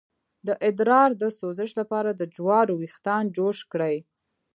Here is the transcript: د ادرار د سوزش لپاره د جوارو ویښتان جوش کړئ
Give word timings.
د 0.47 0.49
ادرار 0.67 1.09
د 1.21 1.23
سوزش 1.39 1.71
لپاره 1.79 2.09
د 2.13 2.21
جوارو 2.35 2.73
ویښتان 2.81 3.23
جوش 3.35 3.59
کړئ 3.71 3.95